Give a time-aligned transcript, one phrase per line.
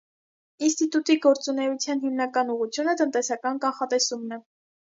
[0.67, 4.45] Ինստիտուտի գործունեության հիմնական ուղղությունը տնտեսական կանխատեսումն է։